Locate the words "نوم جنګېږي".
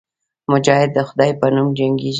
1.55-2.09